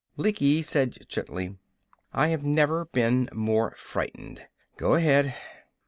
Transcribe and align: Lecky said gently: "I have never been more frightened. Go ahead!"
Lecky 0.17 0.63
said 0.63 1.07
gently: 1.09 1.59
"I 2.11 2.29
have 2.29 2.43
never 2.43 2.85
been 2.85 3.29
more 3.33 3.75
frightened. 3.77 4.41
Go 4.75 4.95
ahead!" 4.95 5.35